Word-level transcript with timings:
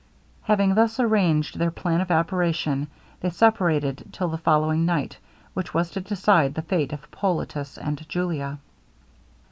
Having 0.41 0.73
thus 0.73 0.99
arranged 0.99 1.59
their 1.59 1.69
plan 1.69 2.01
of 2.01 2.09
operation, 2.09 2.87
they 3.19 3.29
separated 3.29 4.05
till 4.11 4.29
the 4.29 4.37
following 4.39 4.83
night, 4.83 5.19
which 5.53 5.75
was 5.75 5.91
to 5.91 6.01
decide 6.01 6.55
the 6.55 6.63
fate 6.63 6.91
of 6.91 7.01
Hippolitus 7.01 7.77
and 7.77 8.03
Julia. 8.09 8.57